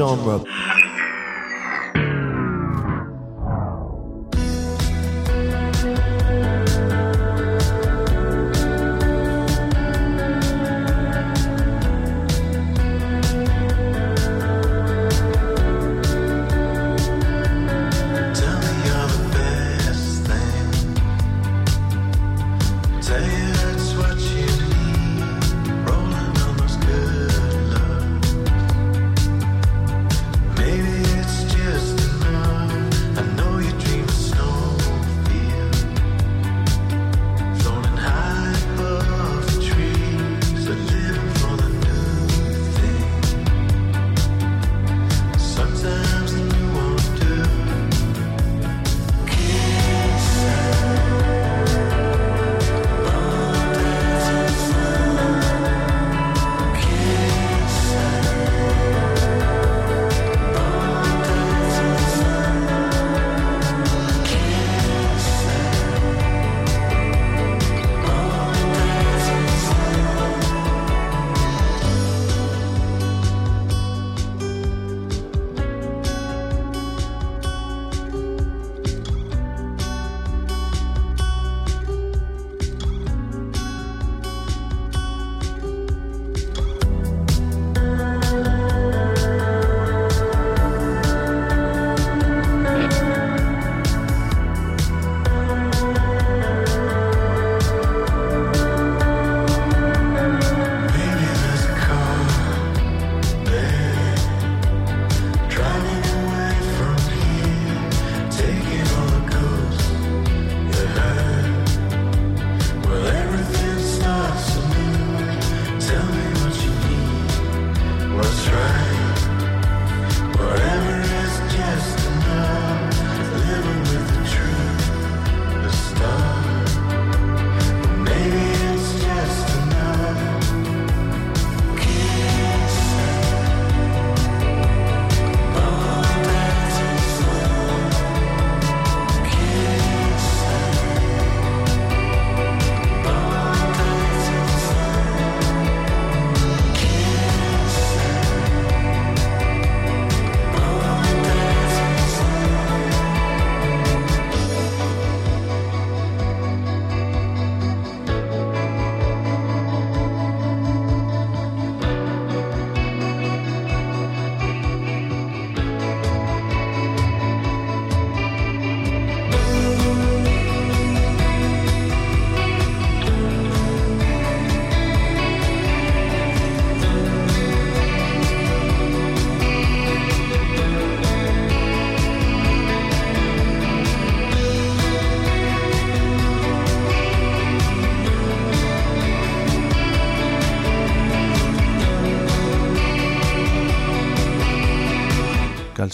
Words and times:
genre. 0.00 0.40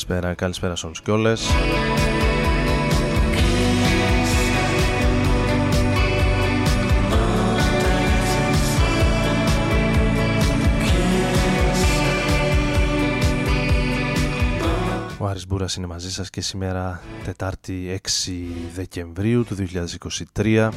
Καλησπέρα, 0.07 0.35
καλησπέρα 0.35 0.77
σε 0.77 0.87
όλους 0.87 1.03
και 1.03 1.11
όλες. 1.11 1.47
Ο 15.19 15.27
Άρης 15.27 15.47
Μπούρας 15.47 15.75
είναι 15.75 15.87
μαζί 15.87 16.13
σας 16.13 16.31
και 16.31 16.41
σήμερα 16.41 17.01
Τετάρτη 17.25 18.01
6 18.27 18.31
Δεκεμβρίου 18.75 19.45
του 19.45 19.55
2023 19.55 20.71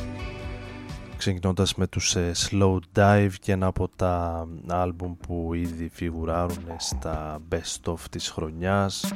ξεκινώντας 1.20 1.76
με 1.76 1.88
τους 1.88 2.16
ε, 2.16 2.32
Slow 2.36 2.80
Dive 2.96 3.32
και 3.42 3.52
ένα 3.52 3.66
από 3.66 3.90
τα 3.96 4.48
άλμπουμ 4.68 5.16
που 5.28 5.54
ήδη 5.54 5.90
φιγουράρουν 5.94 6.66
στα 6.78 7.40
best 7.52 7.92
of 7.92 8.00
της 8.10 8.30
χρονιάς. 8.30 9.14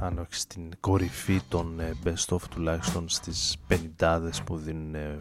Αν 0.00 0.18
όχι 0.18 0.34
στην 0.34 0.70
κορυφή 0.80 1.40
των 1.48 1.80
ε, 1.80 1.92
best 2.04 2.36
of 2.36 2.40
τουλάχιστον 2.50 3.08
στις 3.08 3.56
50 3.98 4.20
που 4.44 4.56
δίνουν 4.56 4.94
ε, 4.94 5.16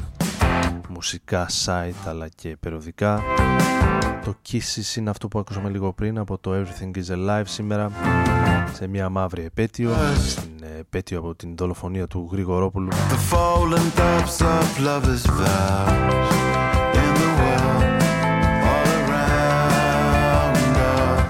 μουσικά 0.90 1.48
site 1.66 2.08
αλλά 2.08 2.28
και 2.28 2.58
περιοδικά. 2.60 3.22
Το 4.24 4.36
Kisses 4.50 4.98
είναι 4.98 5.10
αυτό 5.10 5.28
που 5.28 5.40
ακούσαμε 5.40 5.70
λίγο 5.70 5.94
πριν 5.94 6.18
από 6.18 6.38
το 6.38 6.52
Everything 6.54 6.98
is 6.98 7.16
Alive 7.16 7.46
σήμερα 7.46 7.92
σε 8.74 8.88
μια 8.88 9.10
μαύρη 9.10 9.44
επέτειο 9.44 9.92
στην 10.28 10.53
επέτειο 10.86 11.20
από 11.20 11.36
την 11.36 11.56
δολοφονία 11.56 12.08
του 12.08 12.30
Γρηγορόπουλου. 12.32 12.90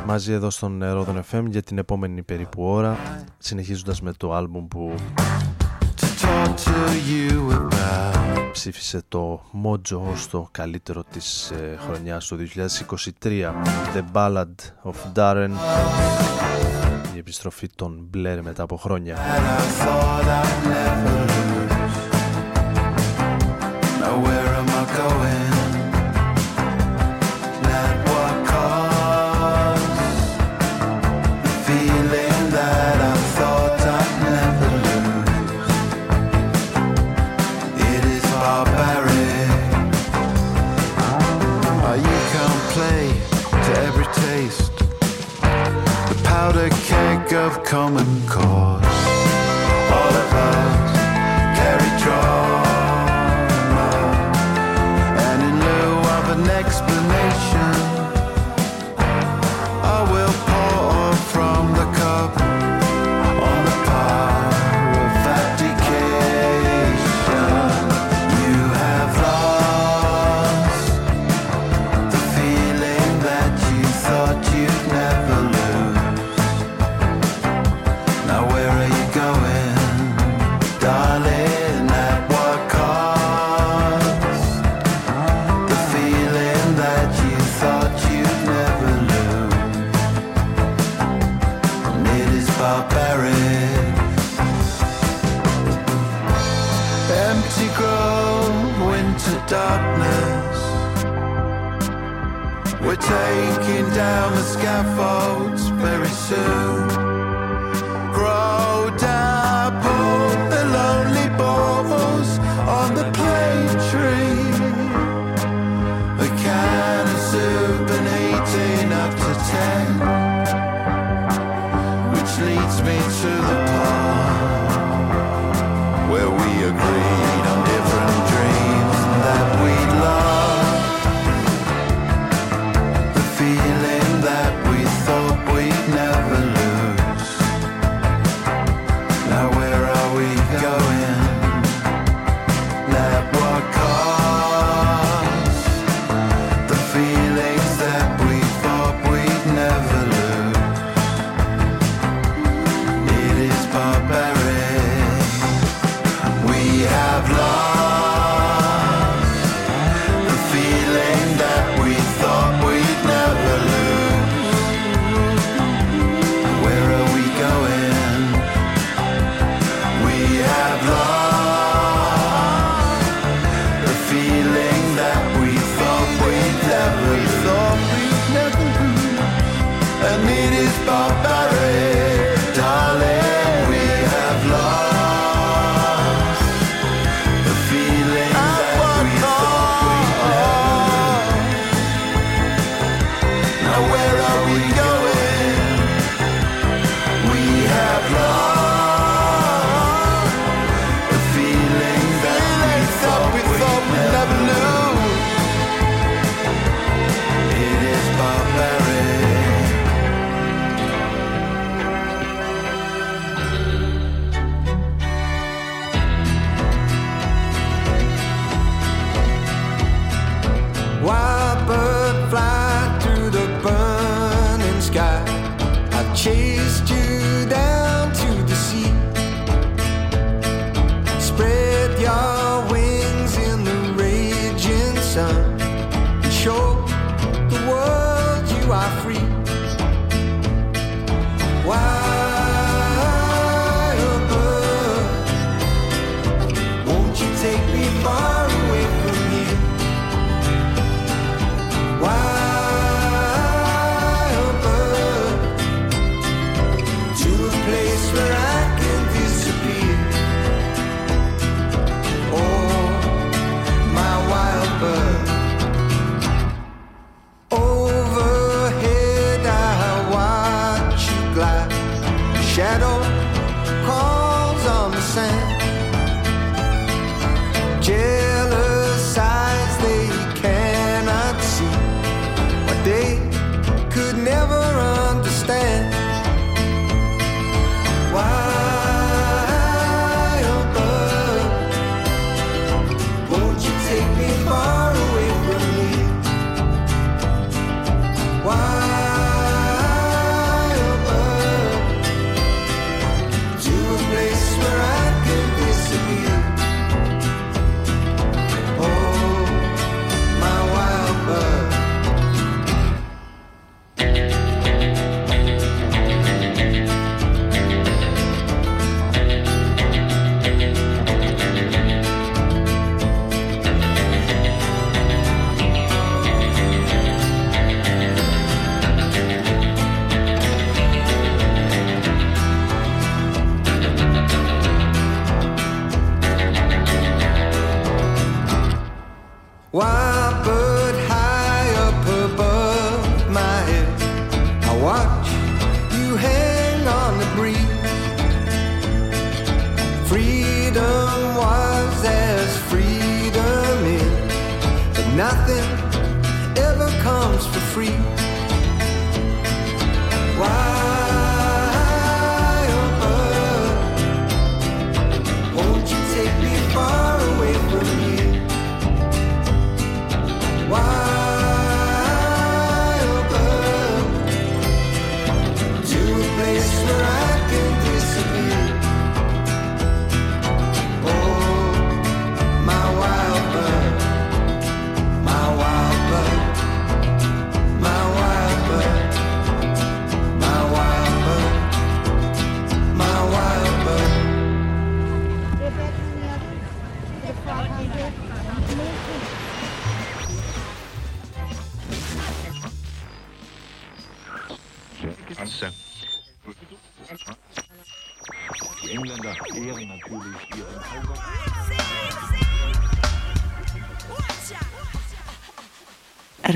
Μαζί 0.06 0.32
εδώ 0.32 0.50
στον 0.50 0.82
Rodon 0.84 1.22
FM 1.32 1.46
για 1.48 1.62
την 1.62 1.78
επόμενη 1.78 2.24
περίπου 2.24 2.64
ώρα 2.64 2.98
συνεχίζοντας 3.38 4.02
με 4.02 4.14
το 4.18 4.34
άλμπουμ 4.34 4.68
που 4.68 4.96
ψήφισε 8.52 9.02
το 9.08 9.42
Mojo 9.66 10.00
ως 10.12 10.28
το 10.28 10.48
καλύτερο 10.52 11.04
της 11.12 11.52
ε, 11.52 11.78
χρονιάς 11.86 12.28
του 12.28 12.38
2023 13.24 13.52
The 13.94 14.04
Ballad 14.14 14.54
of 14.84 14.96
Darren 15.16 15.52
η 17.14 17.18
επιστροφή 17.18 17.70
των 17.76 18.10
Blair 18.14 18.40
μετά 18.42 18.64
από 18.64 18.78
χρόνια 18.78 19.18
common 47.74 48.06
cause. 48.28 48.86
All 49.98 50.14
of 50.24 50.32
us 50.52 50.94
carry 51.58 51.92
trauma, 52.04 53.90
and 55.28 55.40
in 55.42 55.56
lieu 55.60 55.94
of 56.18 56.24
an 56.38 56.50
explanation. 56.52 57.53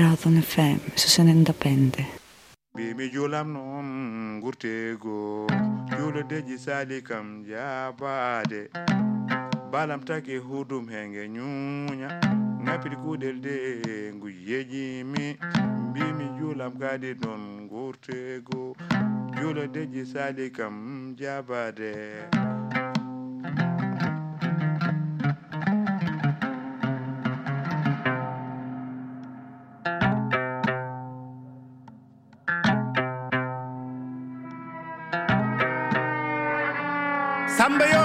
Ράδον 0.00 0.34
FM 0.50 0.78
στους 0.94 1.18
95. 1.18 2.04
Bimi 2.76 3.06
julam 3.14 3.48
nom 3.54 3.88
gurtego 4.42 5.16
julo 5.92 6.22
deji 6.30 6.56
sali 6.64 6.98
kam 7.08 7.26
jabade. 7.48 8.62
Balam 9.72 10.00
take 10.08 10.36
hudum 10.46 10.84
henge 10.94 11.24
nyunya 11.34 12.10
ngapir 12.64 12.94
kudel 13.02 13.36
de 13.46 13.56
nguyeji 14.16 14.86
mi. 15.12 15.26
Bimi 15.94 16.26
julam 16.38 16.72
kadi 16.82 17.12
don 17.22 17.42
gurtego 17.72 18.62
julo 19.38 19.64
deji 19.74 20.04
sali 20.12 20.46
kam 20.58 20.76
jabade. 21.20 21.94
Cambio. 37.68 37.97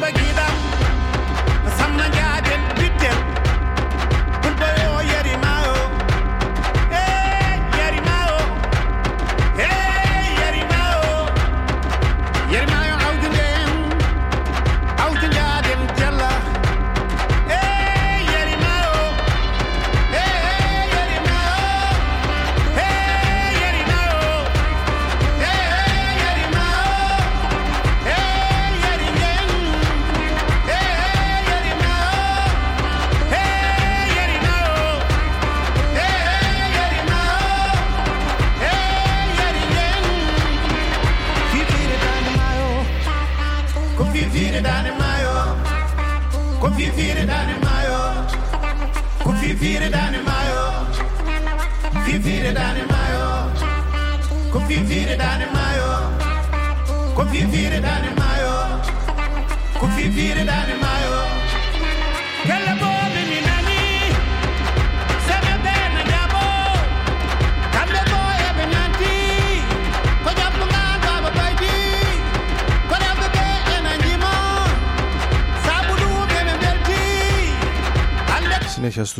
Lamborghini. 0.00 0.27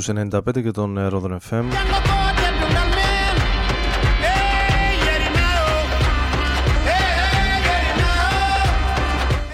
στους 0.00 0.16
95 0.30 0.62
και 0.62 0.70
τον 0.70 0.98
ε, 0.98 1.08
Rodon 1.12 1.36
FM 1.50 1.64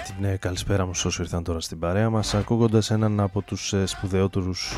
Την 0.05 0.25
ε, 0.25 0.37
καλησπέρα 0.37 0.85
μου 0.85 0.93
σε 0.93 1.07
όσοι 1.07 1.21
ήρθαν 1.21 1.43
τώρα 1.43 1.59
στην 1.59 1.79
παρέα 1.79 2.09
μας 2.09 2.33
ακούγοντας 2.33 2.91
έναν 2.91 3.19
από 3.19 3.41
τους 3.41 3.73
ε, 3.73 3.85
σπουδαιότερους 3.85 4.73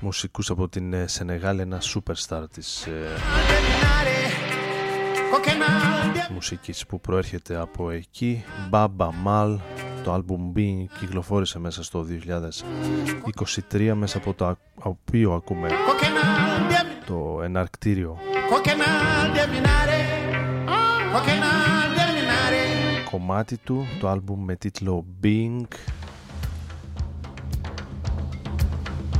μουσικούς 0.00 0.50
από 0.50 0.68
την 0.68 0.94
Σενεγάλη 1.04 1.60
ένα 1.60 1.80
superstar 1.80 2.44
της 2.52 2.86
μουσικής 6.36 6.86
που 6.86 7.00
προέρχεται 7.00 7.56
από 7.56 7.90
εκεί. 7.90 8.44
Baba 8.70 9.08
Mal 9.26 9.56
το 10.04 10.12
άλμπουμ 10.12 10.52
B 10.56 10.60
κυκλοφόρησε 10.98 11.58
μέσα 11.58 11.82
στο 11.82 12.06
2023 13.70 13.92
μέσα 13.94 14.18
από 14.18 14.34
το 14.34 14.56
οποίο 14.82 15.32
ακούμε 15.32 15.68
το 17.06 17.40
εναρκτήριο. 17.42 18.18
Κομμάτι 23.10 23.56
του 23.56 23.86
το 24.00 24.08
άλμπουμ 24.08 24.44
με 24.44 24.56
τίτλο 24.56 25.06
Bing. 25.22 25.60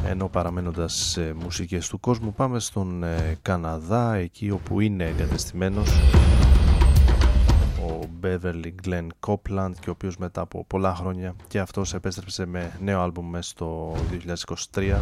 Ενώ 0.08 0.28
παραμένοντας 0.28 0.94
σε 0.94 1.34
μουσικές 1.42 1.88
του 1.88 2.00
κόσμου 2.00 2.32
πάμε 2.32 2.58
στον 2.58 3.02
ε, 3.02 3.38
Καναδά 3.42 4.14
εκεί 4.14 4.50
όπου 4.50 4.80
είναι 4.80 5.04
εγκατεστημένος 5.04 5.90
ο 7.86 8.08
Beverly 8.22 8.72
Glenn 8.86 9.06
Copeland 9.26 9.72
και 9.80 9.88
ο 9.88 9.92
οποίος 9.92 10.16
μετά 10.16 10.40
από 10.40 10.64
πολλά 10.64 10.94
χρόνια 10.94 11.34
και 11.48 11.58
αυτός 11.58 11.94
επέστρεψε 11.94 12.46
με 12.46 12.72
νέο 12.80 13.00
άλμπουμ 13.00 13.30
μέσα 13.30 13.50
στο 13.50 13.94
2023 14.74 14.98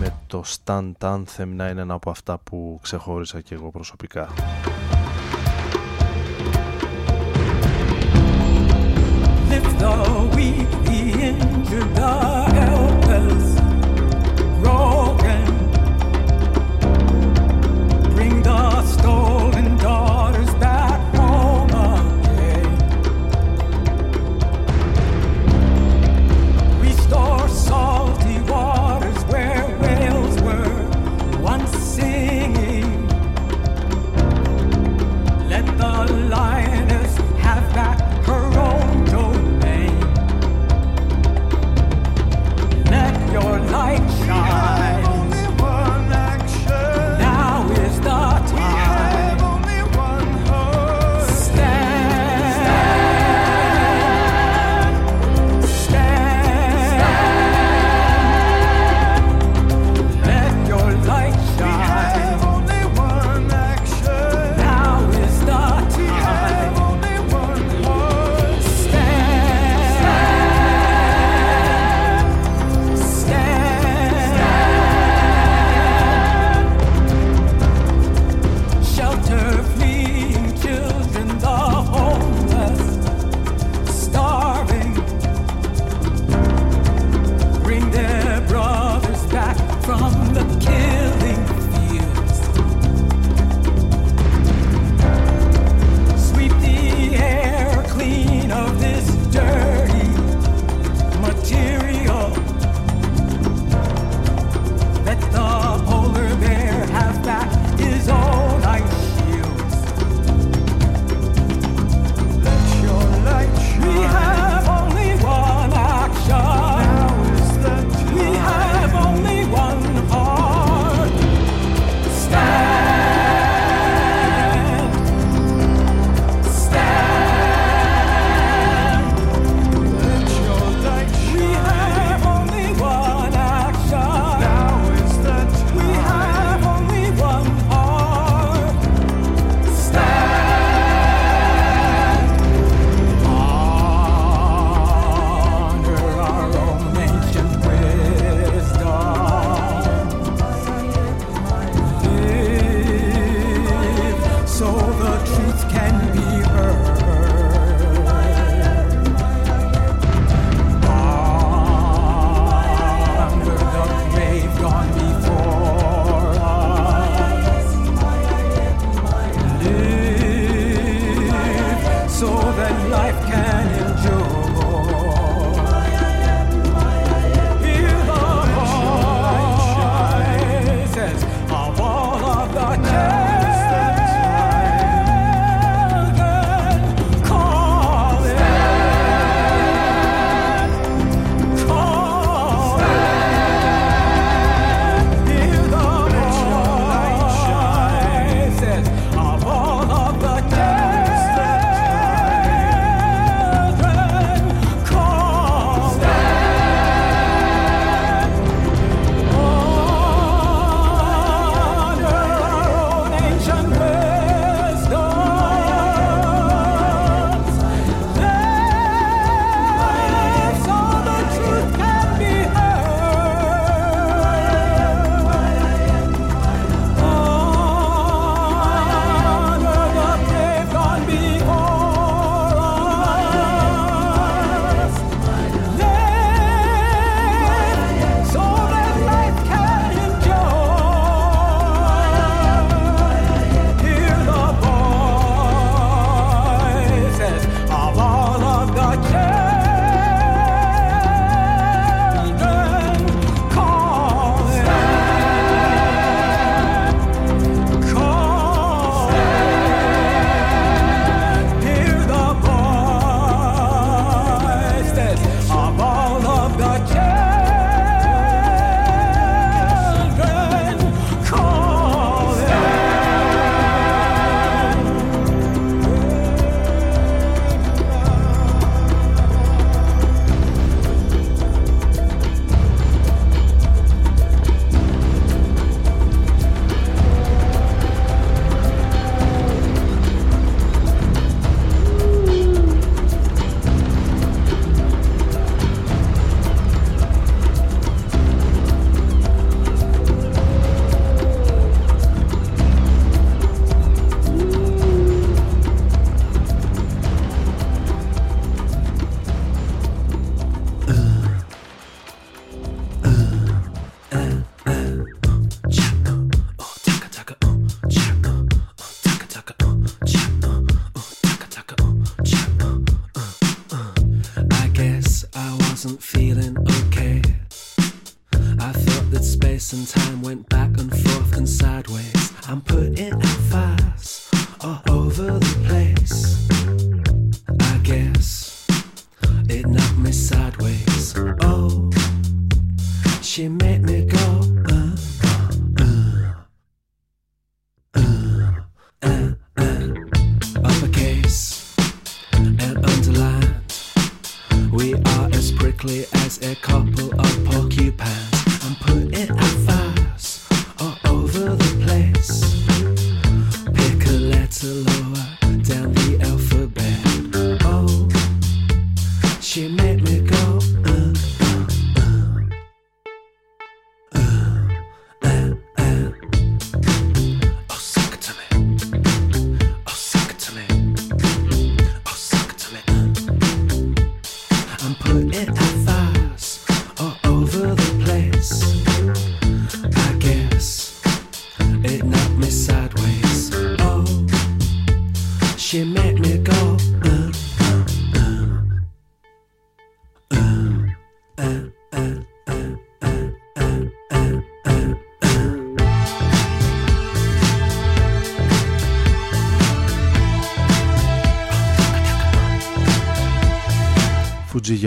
με 0.00 0.14
το 0.26 0.42
Stand 0.64 0.92
Anthem 1.00 1.46
να 1.46 1.68
είναι 1.68 1.80
ένα 1.80 1.94
από 1.94 2.10
αυτά 2.10 2.38
που 2.38 2.78
ξεχώρισα 2.82 3.40
και 3.40 3.54
εγώ 3.54 3.70
προσωπικά. 3.70 4.28
Lift 9.60 9.78
the 9.78 10.30
weak, 10.36 10.70
the 10.84 11.00
injured, 11.20 12.27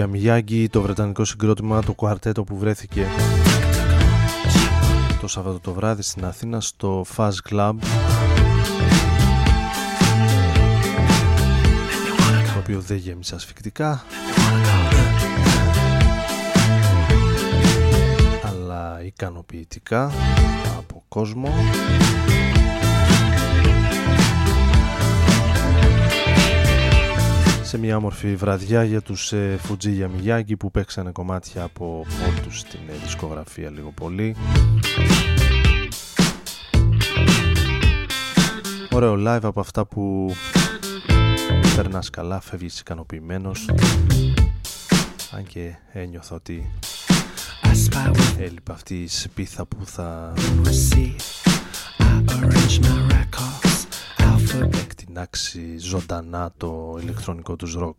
για 0.02 0.10
Μιγιάγκη, 0.10 0.70
το 0.70 0.82
βρετανικό 0.82 1.26
συγκρότημα, 1.26 1.84
το 1.84 1.94
κουαρτέτο 1.94 2.44
που 2.44 2.58
βρέθηκε 2.58 3.08
το 5.22 5.28
Σάββατο 5.28 5.60
το 5.60 5.74
βράδυ 5.74 6.02
στην 6.02 6.26
Αθήνα 6.26 6.62
στο 6.62 7.06
Fuzz 7.16 7.32
Club 7.50 7.74
το 12.54 12.60
οποίο 12.60 12.80
δεν 12.80 12.98
γέμισε 12.98 13.36
ασφικτικά. 13.36 14.04
Αλλά 18.44 19.04
ικανοποιητικά 19.06 20.12
από 20.78 21.04
κόσμο 21.08 21.54
σε 27.72 27.78
μια 27.78 27.98
όμορφη 27.98 28.36
βραδιά 28.36 28.84
για 28.84 29.02
τους 29.02 29.32
ε, 29.32 29.58
Φουτζίγια 29.62 30.08
Μιγιάγκη 30.08 30.58
που 30.58 30.72
παίξανε 30.72 31.12
κομμάτια 31.12 31.64
από 31.64 32.06
όλη 32.28 32.40
τους 32.40 32.60
στην 32.60 32.80
ε, 32.90 32.94
δισκογραφία 33.04 33.70
λίγο 33.70 33.92
πολύ. 33.92 34.36
Ωραίο 38.92 39.16
live 39.28 39.44
από 39.44 39.60
αυτά 39.60 39.86
που 39.86 40.34
περνάς 41.76 42.10
καλά, 42.10 42.40
φεύγεις 42.40 42.80
ικανοποιημένος. 42.80 43.70
Αν 45.32 45.44
και 45.44 45.76
ένιωθα 45.92 46.36
ότι 46.36 46.72
I 47.64 47.68
spy 47.68 48.10
with 48.10 48.40
έλειπε 48.40 48.72
αυτή 48.72 49.02
η 49.02 49.08
σπίθα 49.08 49.66
που 49.66 49.86
θα 49.86 50.34
εκτινάξει 54.62 55.78
ζωντανά 55.78 56.52
το 56.58 56.98
ηλεκτρονικό 57.02 57.56
τους 57.56 57.74
ροκ. 57.74 57.96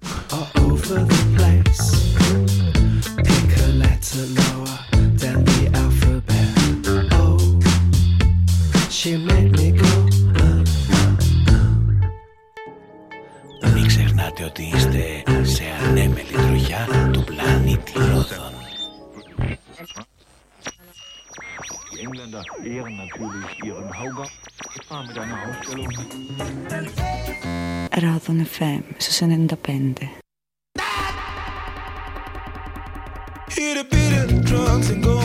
Μην 13.74 13.86
ξεχνάτε 13.86 14.44
ότι 14.44 14.62
είστε 14.62 15.22
σε 15.42 15.71
ehren 22.64 22.96
natürlich 22.96 23.64
ihren 23.64 23.98
Hauger. 23.98 24.26
mit 25.06 25.18
einer 25.18 25.38
Ausstellung. 25.48 25.88
Radon 27.92 28.46
FM 28.46 28.84
su 28.98 29.12
95. 29.12 30.08
Here 33.48 33.74
to 33.74 33.84
beat 33.84 34.44
drugs 34.44 34.90
and 34.90 35.02
go 35.04 35.21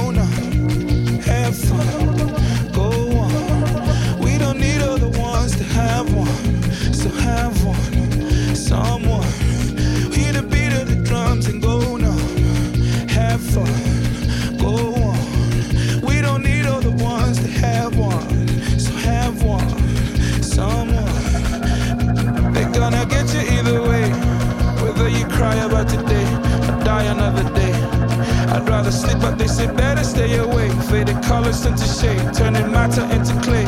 Rather 28.88 29.00
sleep, 29.00 29.20
but 29.20 29.38
they 29.38 29.48
say 29.48 29.68
better 29.68 30.02
stay 30.02 30.38
away. 30.38 30.70
Faded 30.90 31.22
colors 31.24 31.66
into 31.66 31.84
shade, 31.84 32.22
turning 32.34 32.72
matter 32.72 33.04
into 33.12 33.34
clay. 33.42 33.66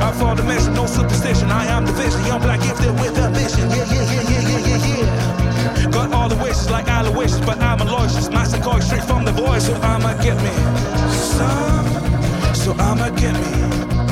I 0.00 0.10
fall 0.12 0.34
the 0.36 0.42
mission, 0.42 0.72
no 0.72 0.86
superstition. 0.86 1.50
I 1.50 1.66
am 1.66 1.84
the 1.84 1.92
vision, 1.92 2.24
young 2.24 2.40
black 2.40 2.62
gifted 2.62 2.94
with 2.98 3.18
ambition. 3.18 3.68
Yeah, 3.68 3.84
yeah, 3.92 4.12
yeah, 4.12 4.30
yeah, 4.32 4.48
yeah, 4.48 4.68
yeah, 4.68 5.82
yeah. 5.82 5.90
Got 5.90 6.14
all 6.14 6.30
the 6.30 6.36
wishes 6.36 6.70
like 6.70 6.88
Aloysius, 6.88 7.44
but 7.44 7.60
I'm 7.60 7.80
a 7.82 7.84
loyalist. 7.84 8.32
My 8.32 8.46
going 8.64 8.80
straight 8.80 9.04
from 9.04 9.26
the 9.26 9.32
voice, 9.32 9.66
so 9.66 9.74
I'ma 9.74 10.14
get 10.22 10.36
me 10.40 10.54
some. 11.12 11.88
So 12.54 12.72
I'ma 12.72 13.10
get 13.20 13.34
me 13.34 13.52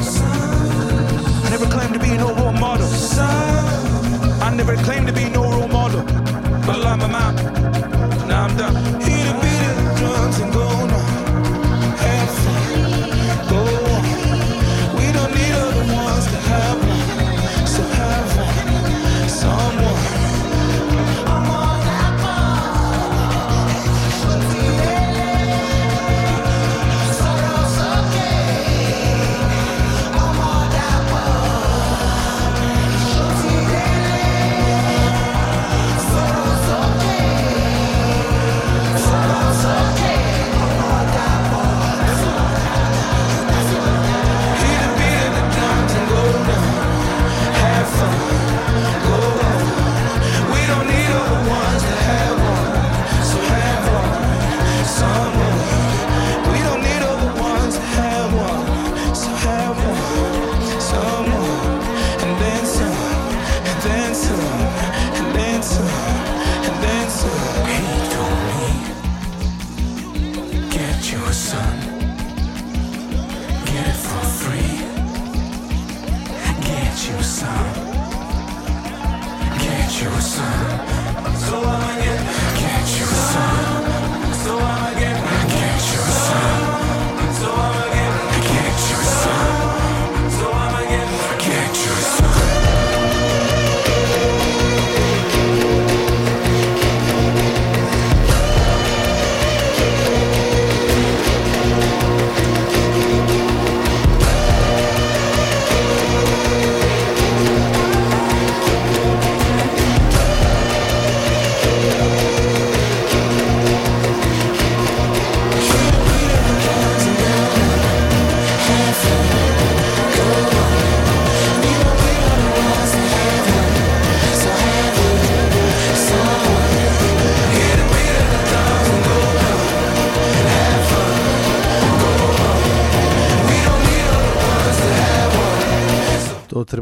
some. 0.03 1.47
I 1.47 1.49
never 1.49 1.65
claimed 1.65 1.95
to 1.95 2.01
be 2.01 2.15
no 2.19 2.35
role 2.35 2.53
model. 2.53 2.87
Some. 2.87 4.43
I 4.43 4.53
never 4.55 4.77
claimed 4.77 5.07
to 5.07 5.15
be 5.15 5.31
no 5.31 5.45
role 5.51 5.69
model. 5.69 6.03
But 6.67 6.85
I'm 6.85 7.01
a 7.01 7.09
man. 7.09 7.35
Now 8.29 8.45
I'm 8.45 8.57
done. 8.59 8.75
Hear 9.01 9.33
the 9.33 9.41
beat 9.41 9.56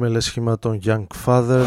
με 0.09 0.21
σχήμα 0.21 0.59
των 0.59 0.81
Young 0.85 1.07
Father. 1.27 1.64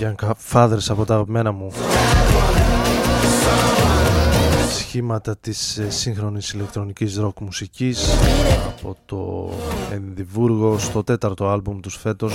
Young 0.00 0.30
Fathers 0.52 0.86
από 0.88 1.04
τα 1.04 1.14
αγαπημένα 1.14 1.52
μου 1.52 1.72
σχήματα 4.78 5.36
της 5.36 5.78
ε, 5.78 5.90
σύγχρονης 5.90 6.52
ηλεκτρονικής 6.52 7.16
ροκ 7.16 7.40
μουσικής 7.40 8.08
από 8.66 8.96
το 9.06 9.50
Ενδιβούργο 9.92 10.78
στο 10.78 11.04
τέταρτο 11.04 11.48
άλμπουμ 11.48 11.80
τους 11.80 11.96
φέτος. 11.96 12.32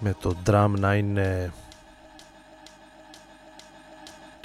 Με 0.00 0.14
το 0.20 0.34
drum 0.46 0.70
να 0.78 0.94
είναι 0.94 1.52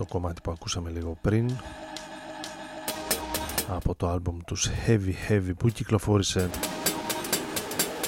το 0.02 0.08
κομμάτι 0.08 0.42
που 0.42 0.52
ακούσαμε 0.52 0.90
λίγο 0.90 1.18
πριν 1.22 1.52
από 3.70 3.96
το 3.96 4.10
άλμπομ 4.10 4.38
τους 4.46 4.70
Heavy 4.88 5.14
Heavy 5.30 5.52
που 5.58 5.70
κυκλοφόρησε 5.70 6.50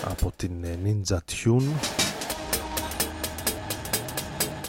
από 0.05 0.31
την 0.35 0.51
Ninja 0.83 1.17
Tune. 1.17 1.69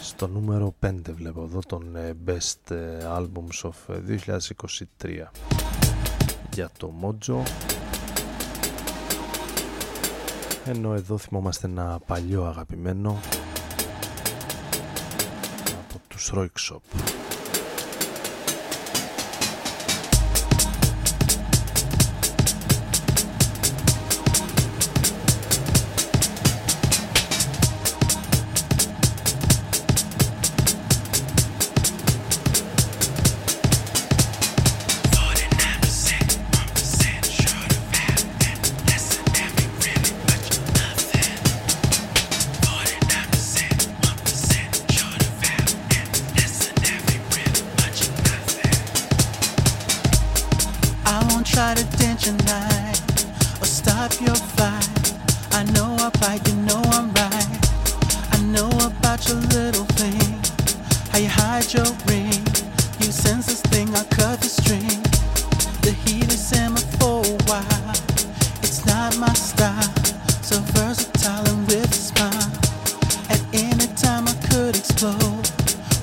Στο 0.01 0.27
νούμερο 0.27 0.75
5 0.85 0.93
βλέπω 1.11 1.43
εδώ 1.43 1.59
τον 1.67 1.95
ε, 1.95 2.13
Best 2.25 2.75
ε, 2.75 2.97
Albums 3.17 3.69
of 3.69 3.95
ε, 4.07 4.19
2023 4.99 5.27
για 6.53 6.69
το 6.77 6.93
Mojo. 7.01 7.41
Ενώ 10.65 10.93
εδώ 10.93 11.17
θυμόμαστε 11.17 11.67
ένα 11.67 11.99
παλιό 12.05 12.43
αγαπημένο 12.43 13.19
από 15.95 15.99
τους 16.07 16.31
Roik 16.35 16.71
Shop. 16.71 17.14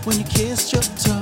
when 0.05 0.19
you 0.19 0.25
kissed 0.25 0.73
your 0.73 0.83
tongue. 0.83 1.22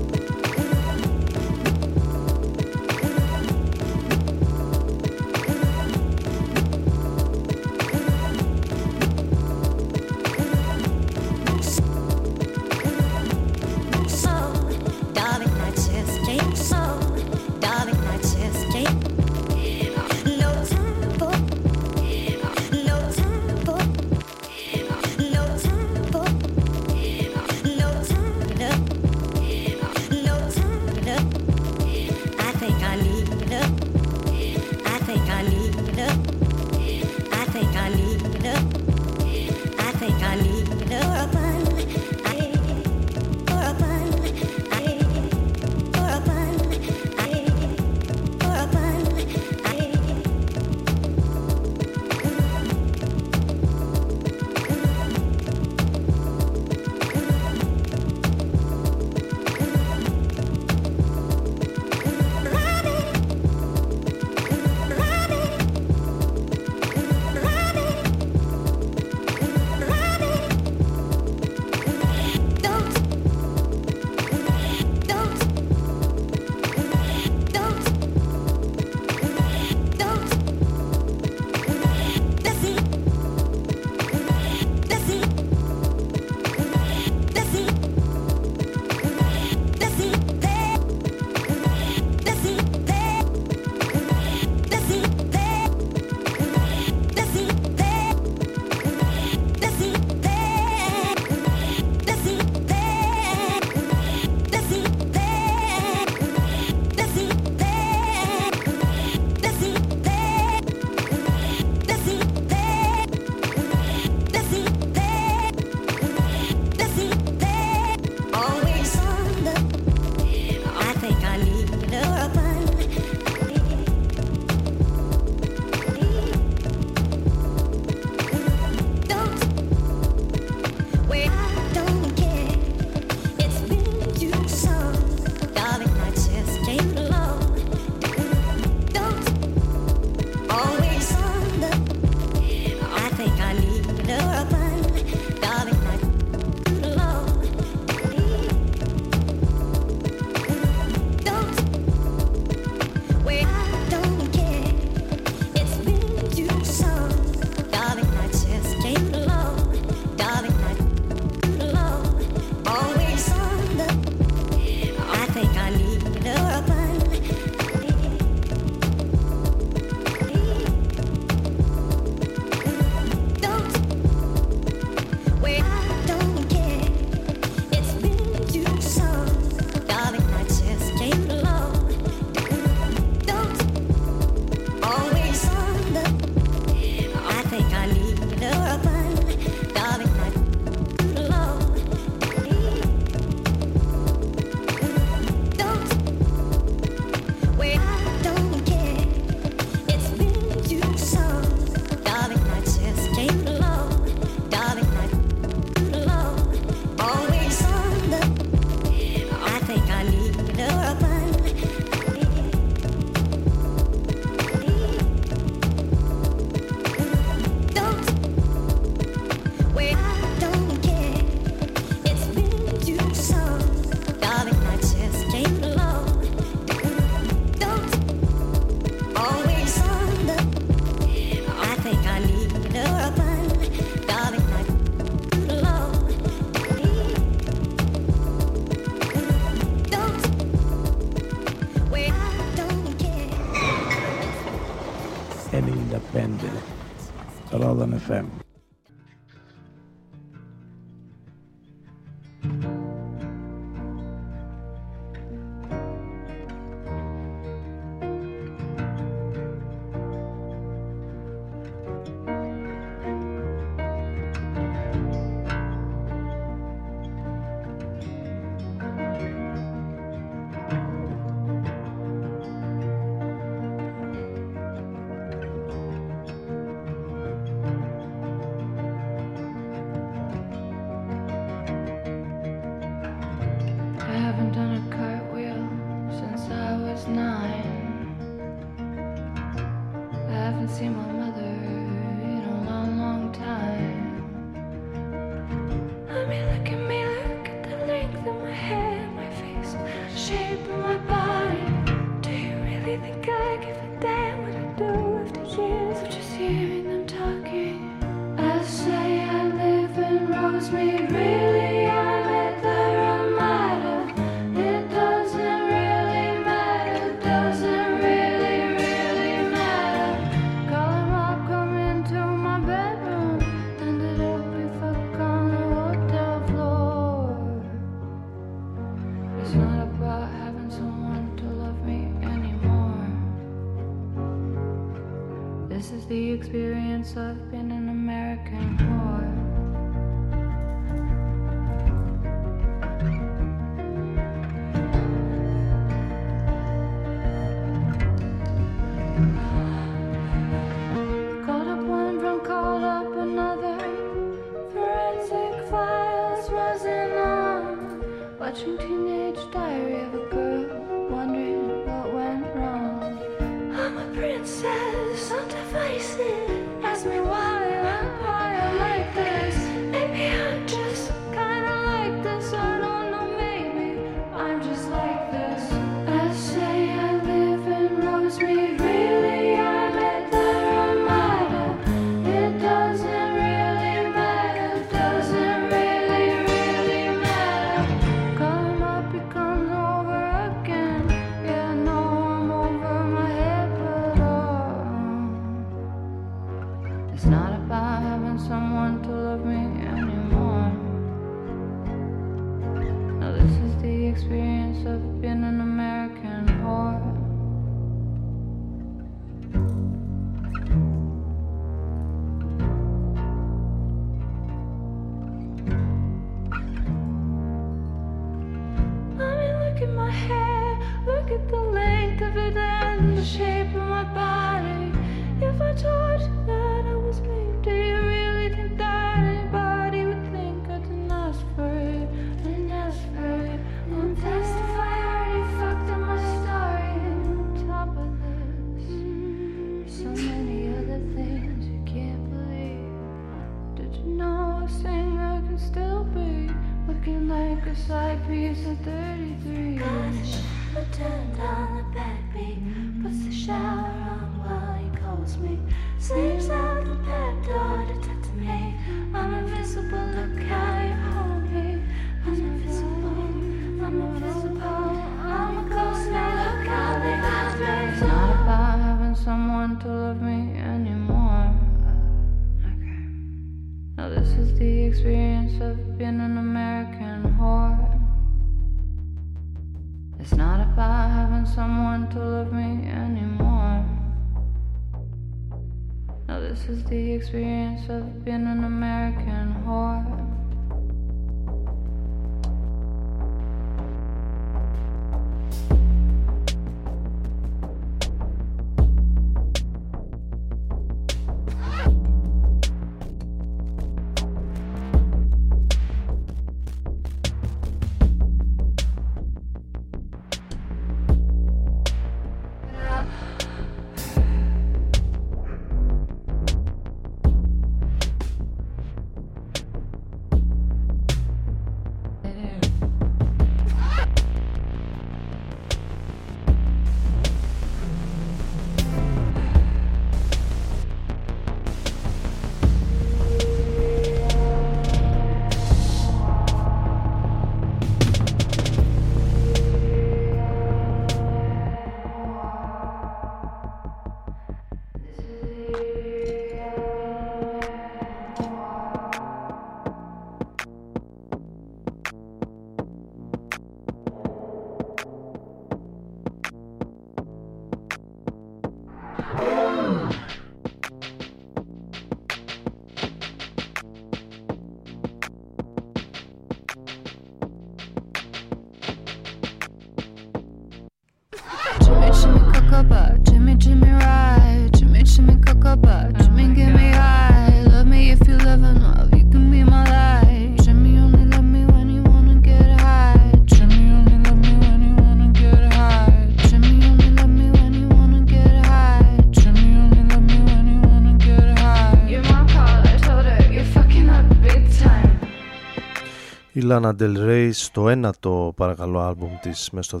Lana 596.68 596.92
Del 597.00 597.16
Rey 597.28 597.48
στο 597.52 597.88
ένατο 597.88 598.52
παρακαλώ 598.56 599.00
άλμπουμ 599.00 599.30
της 599.40 599.70
μέσα 599.72 599.98
στο 599.98 600.00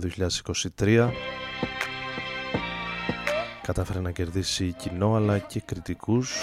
2023 0.78 1.08
κατάφερε 3.62 4.00
να 4.00 4.10
κερδίσει 4.10 4.74
κοινό 4.78 5.14
αλλά 5.14 5.38
και 5.38 5.62
κριτικούς. 5.64 6.36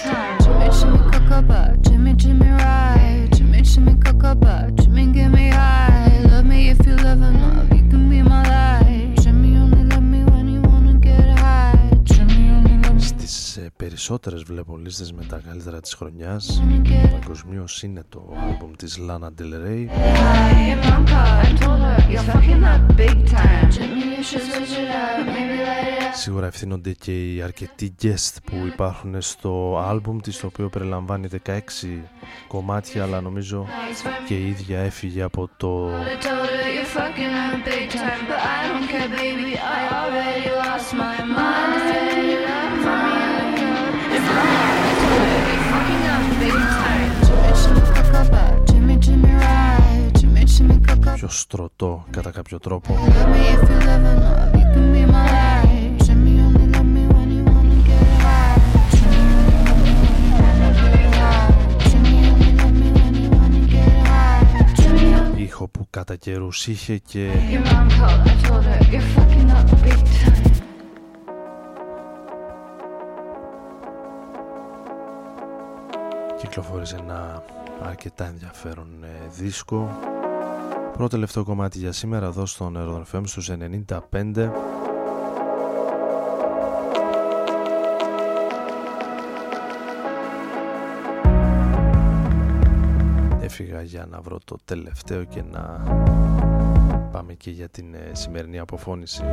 Jimmy, 4.71 5.35
περισσότερες 13.85 14.43
βλέπω 14.43 14.77
λίστες 14.77 15.11
με 15.11 15.23
τα 15.25 15.41
καλύτερα 15.47 15.79
της 15.79 15.93
χρονιάς 15.93 16.63
Παγκοσμίως 17.11 17.83
είναι 17.83 18.03
το 18.09 18.33
άλμπουμ 18.47 18.71
της 18.77 18.97
Lana 19.07 19.27
Del 19.27 19.53
Rey 19.65 19.85
High 19.87 20.73
in 20.73 20.79
my 20.87 21.11
car, 21.11 21.27
I 21.45 21.51
told 21.63 21.79
her, 21.85 21.97
you're 22.11 22.27
fucking 22.31 22.63
up 22.73 22.81
big 23.01 23.17
time. 23.35 23.67
Jimmy, 23.75 24.05
you 24.15 24.23
should 24.29 24.45
switch 24.51 24.75
it 24.83 24.89
up, 25.03 25.25
maybe 25.35 25.57
light 25.67 25.87
it 25.97 26.03
up. 26.03 26.13
Σίγουρα 26.13 26.45
ευθύνονται 26.45 26.91
και 26.91 27.33
οι 27.33 27.41
αρκετοί 27.41 27.95
guest 28.01 28.35
που 28.45 28.55
υπάρχουν 28.65 29.21
στο 29.21 29.83
άλμπουμ 29.87 30.19
της 30.19 30.39
το 30.39 30.47
οποίο 30.47 30.69
περιλαμβάνει 30.69 31.27
16 31.45 31.49
κομμάτια 32.47 33.03
αλλά 33.03 33.21
νομίζω 33.21 33.67
και 34.27 34.35
η 34.37 34.47
ίδια 34.47 34.79
έφυγε 34.79 35.21
από 35.21 35.49
το 35.57 35.87
I 35.87 36.15
told 36.25 36.49
her, 36.49 36.71
you're 36.75 36.85
fucking 36.97 37.33
up 37.45 37.65
big 37.65 37.89
time, 37.89 38.21
but 38.29 38.39
I 38.55 38.57
don't 38.67 38.87
care, 38.93 39.09
baby. 39.21 39.51
I 39.77 39.79
already 39.99 40.49
lost 40.61 40.89
my 40.93 41.17
mind. 41.37 41.64
Στρωτώ, 51.27 52.05
Κατά 52.09 52.31
κάποιο 52.31 52.59
τρόπο 52.59 52.97
ήχο 65.35 65.67
που 65.67 65.87
κατά 65.89 66.15
καιρούς 66.15 66.67
είχε 66.67 66.97
και 66.97 67.29
κυκλοφόρησε 76.39 76.95
ένα 76.95 77.43
αρκετά 77.83 78.25
ενδιαφέρον 78.25 79.03
ε, 79.03 79.27
δίσκο 79.37 79.89
πρώτο 80.95 81.09
τελευταίο 81.09 81.43
κομμάτι 81.43 81.77
για 81.79 81.91
σήμερα 81.91 82.25
εδώ 82.25 82.45
στον 82.45 82.75
Aerodrome 82.77 83.15
FM 83.15 83.21
στους 83.25 83.51
95 84.11 84.51
Έφυγα 93.41 93.81
για 93.81 94.05
να 94.05 94.21
βρω 94.21 94.37
το 94.45 94.57
τελευταίο 94.65 95.23
και 95.23 95.43
να 95.51 95.83
πάμε 97.11 97.33
και 97.33 97.51
για 97.51 97.69
την 97.69 97.93
ε, 97.93 98.11
σημερινή 98.13 98.59
αποφώνηση. 98.59 99.23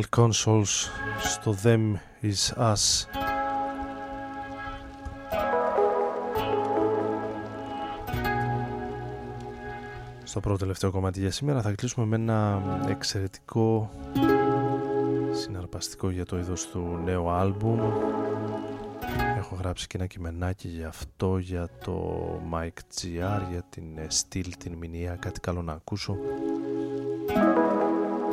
Rival 0.00 0.08
Consoles 0.16 0.88
στο 1.22 1.56
Them 1.62 1.94
Is 2.22 2.58
Us. 2.58 3.06
Στο 10.24 10.40
πρώτο 10.40 10.58
τελευταίο 10.58 10.90
κομμάτι 10.90 11.20
για 11.20 11.30
σήμερα 11.30 11.62
θα 11.62 11.72
κλείσουμε 11.72 12.06
με 12.06 12.16
ένα 12.16 12.62
εξαιρετικό 12.88 13.90
συναρπαστικό 15.32 16.10
για 16.10 16.24
το 16.24 16.38
είδος 16.38 16.68
του 16.68 17.00
νέου 17.04 17.30
άλμπουμ. 17.30 17.80
Έχω 19.36 19.54
γράψει 19.54 19.86
και 19.86 19.96
ένα 19.96 20.06
κειμενάκι 20.06 20.68
για 20.68 20.88
αυτό, 20.88 21.38
για 21.38 21.68
το 21.84 22.24
Mike 22.52 23.00
GR, 23.00 23.40
για 23.50 23.64
την 23.70 23.84
Steel, 23.98 24.50
την 24.58 24.72
μηνιαία, 24.72 25.14
κάτι 25.14 25.40
καλό 25.40 25.62
να 25.62 25.72
ακούσω 25.72 26.16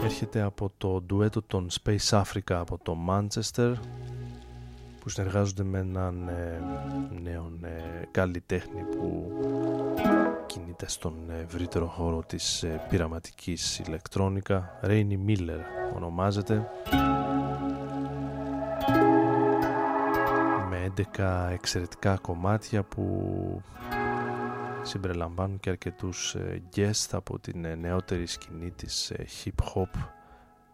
έρχεται 0.08 0.42
από 0.42 0.72
το 0.78 1.02
ντουέτο 1.02 1.42
των 1.42 1.68
Space 1.84 2.22
Africa 2.22 2.52
από 2.54 2.78
το 2.84 2.98
Manchester 3.10 3.74
που 5.00 5.10
συνεργάζονται 5.10 5.64
με 5.64 5.80
έναν 5.80 6.28
ε, 6.28 6.62
νέο 7.22 7.52
ε, 7.62 8.06
καλλιτέχνη 8.12 8.82
που 8.82 9.32
κινείται 10.46 10.90
στον 10.90 11.14
ευρύτερο 11.44 11.88
χώρο 11.88 12.24
της 12.28 12.64
ε, 12.64 12.86
πειραματικής 12.90 13.80
ηλεκτρόνικα. 13.80 14.80
Rainy 14.84 15.18
Miller 15.28 15.60
ονομάζεται. 15.96 16.70
Με 20.70 20.94
11 21.18 21.50
εξαιρετικά 21.52 22.18
κομμάτια 22.22 22.84
που 22.84 23.32
συμπεριλαμβάνουν 24.88 25.60
και 25.60 25.70
αρκετούς 25.70 26.36
ε, 26.36 26.62
guest 26.76 27.08
από 27.12 27.40
την 27.40 27.66
ε, 27.66 27.76
νεότερη 27.76 28.26
σκηνή 28.26 28.72
της 28.72 29.12
ε, 29.12 29.26
hip 29.44 29.66
hop 29.74 30.02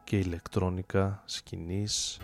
και 0.04 0.18
ηλεκτρόνικα 0.18 1.24
σκηνής. 1.26 2.20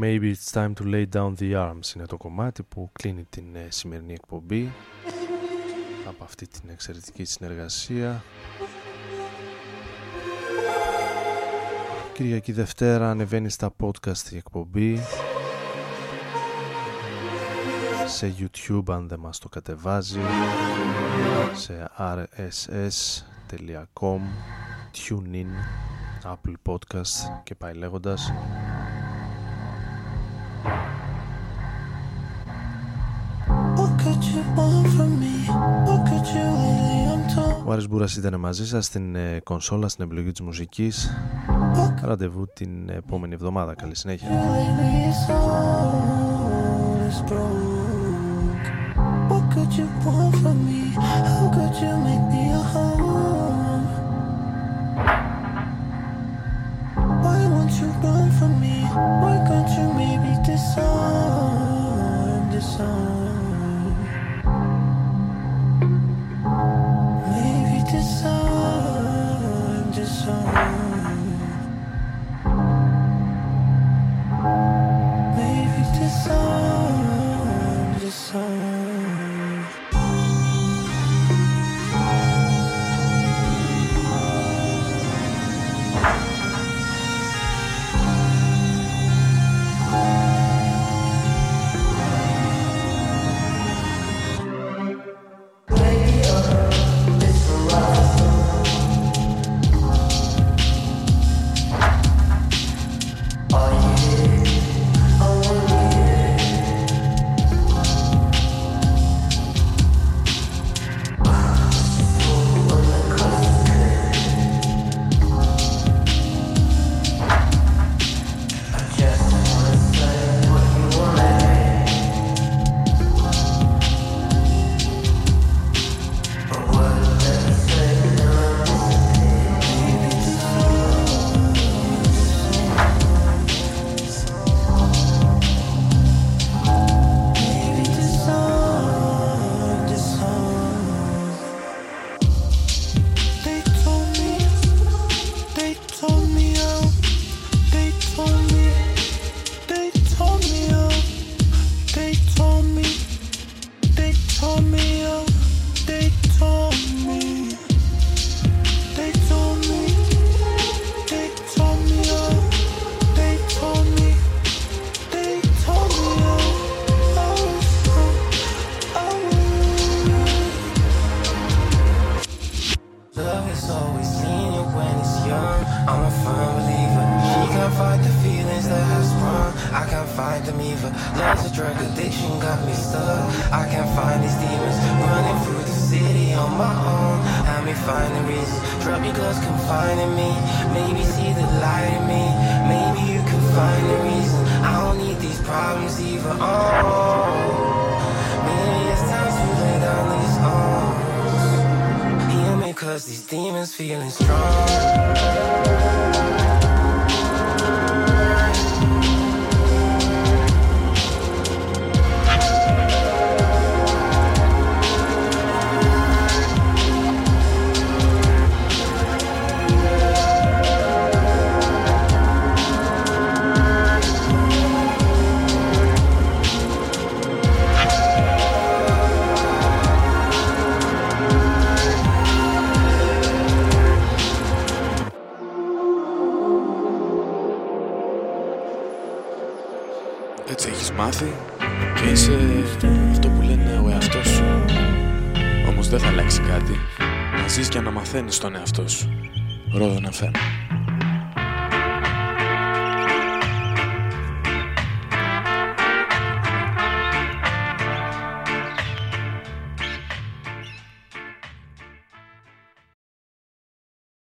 Maybe 0.00 0.32
it's 0.32 0.52
time 0.52 0.74
to 0.74 0.84
lay 0.84 1.06
down 1.16 1.34
the 1.38 1.52
arms 1.54 1.94
είναι 1.96 2.06
το 2.06 2.16
κομμάτι 2.16 2.62
που 2.62 2.90
κλείνει 2.92 3.24
την 3.30 3.56
σημερινή 3.68 4.12
εκπομπή 4.12 4.72
από 6.08 6.24
αυτή 6.24 6.46
την 6.46 6.70
εξαιρετική 6.70 7.24
συνεργασία 7.24 8.22
Κυριακή 12.18 12.52
Δευτέρα 12.52 13.10
ανεβαίνει 13.10 13.50
στα 13.50 13.74
podcast 13.82 14.30
η 14.32 14.36
εκπομπή. 14.36 14.98
Σε 18.06 18.34
YouTube 18.38 18.82
αν 18.88 19.08
δεν 19.08 19.18
μας 19.18 19.38
το 19.38 19.48
κατεβάζει. 19.48 20.20
Σε 21.54 21.90
rss.com 21.98 23.20
TuneIn 24.94 25.50
Apple 26.24 26.54
Podcast 26.66 27.40
και 27.42 27.54
πάει 27.54 27.74
λέγοντας 27.74 28.32
Ο 37.68 37.72
Άρης 37.72 37.88
Μπούρας 37.88 38.16
ήταν 38.16 38.40
μαζί 38.40 38.66
σας 38.66 38.84
στην 38.86 39.14
ε, 39.14 39.40
κονσόλα, 39.44 39.88
στην 39.88 40.04
επιλογή 40.04 40.30
της 40.30 40.40
μουσικής. 40.40 41.14
Ραντεβού 42.02 42.52
την 42.52 42.88
επόμενη 42.88 43.34
εβδομάδα. 43.34 43.74
Καλή 43.74 43.96
συνέχεια. 43.96 44.28
What 49.30 49.44
could 49.54 49.72
you 49.78 49.86
want 50.04 50.34
from 50.42 50.58
me? 50.68 50.82
How 51.30 51.44
could 51.56 51.74
you 51.82 51.94
make 52.06 52.24
me 52.32 52.44
a 52.60 52.62
home? 52.72 53.86
Why 57.24 57.40
won't 57.52 57.72
you 57.80 57.88
run 58.04 58.28
from 58.38 58.52
me? 58.62 58.76
Why 59.22 59.36
can't 59.48 59.70
you 59.76 59.86
maybe 60.00 60.32
disarm, 60.48 62.42
disarm? 62.56 63.27